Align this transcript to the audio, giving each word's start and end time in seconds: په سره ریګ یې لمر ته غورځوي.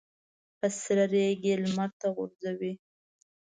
په 0.57 0.67
سره 0.81 1.03
ریګ 1.13 1.41
یې 1.49 1.55
لمر 1.63 1.89
ته 1.99 2.07
غورځوي. 2.15 2.73